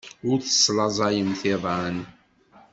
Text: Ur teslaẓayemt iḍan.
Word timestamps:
Ur 0.29 0.37
teslaẓayemt 0.39 1.41
iḍan. 1.53 1.97